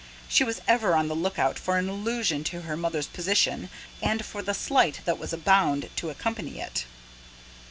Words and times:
She 0.27 0.43
was 0.43 0.61
ever 0.67 0.95
on 0.95 1.09
the 1.09 1.15
look 1.15 1.37
out 1.37 1.59
for 1.59 1.77
an 1.77 1.87
allusion 1.87 2.43
to 2.45 2.61
her 2.61 2.75
mother's 2.75 3.05
position, 3.05 3.69
and 4.01 4.25
for 4.25 4.41
the 4.41 4.55
slight 4.55 5.01
that 5.05 5.19
was 5.19 5.31
bound 5.35 5.91
to 5.97 6.09
accompany 6.09 6.59
it. 6.59 6.85